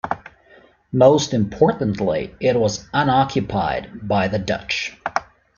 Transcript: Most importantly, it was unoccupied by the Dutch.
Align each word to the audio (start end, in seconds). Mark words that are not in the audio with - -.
Most 0.91 1.31
importantly, 1.31 2.33
it 2.39 2.59
was 2.59 2.89
unoccupied 2.91 4.07
by 4.07 4.27
the 4.29 4.39
Dutch. 4.39 4.97